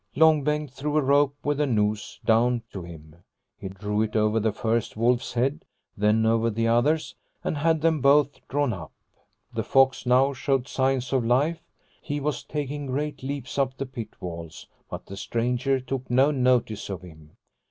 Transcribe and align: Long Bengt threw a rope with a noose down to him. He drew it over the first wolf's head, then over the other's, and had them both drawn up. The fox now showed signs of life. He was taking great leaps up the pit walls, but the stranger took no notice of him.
Long 0.15 0.43
Bengt 0.43 0.71
threw 0.71 0.97
a 0.97 1.01
rope 1.03 1.35
with 1.43 1.59
a 1.61 1.67
noose 1.67 2.19
down 2.25 2.63
to 2.73 2.81
him. 2.81 3.17
He 3.55 3.67
drew 3.69 4.01
it 4.01 4.15
over 4.15 4.39
the 4.39 4.51
first 4.51 4.97
wolf's 4.97 5.33
head, 5.35 5.63
then 5.95 6.25
over 6.25 6.49
the 6.49 6.67
other's, 6.67 7.13
and 7.43 7.55
had 7.55 7.81
them 7.81 8.01
both 8.01 8.39
drawn 8.47 8.73
up. 8.73 8.91
The 9.53 9.61
fox 9.63 10.07
now 10.07 10.33
showed 10.33 10.67
signs 10.67 11.13
of 11.13 11.23
life. 11.23 11.61
He 12.01 12.19
was 12.19 12.43
taking 12.43 12.87
great 12.87 13.21
leaps 13.21 13.59
up 13.59 13.77
the 13.77 13.85
pit 13.85 14.15
walls, 14.19 14.65
but 14.89 15.05
the 15.05 15.15
stranger 15.15 15.79
took 15.79 16.09
no 16.09 16.31
notice 16.31 16.89
of 16.89 17.03
him. 17.03 17.37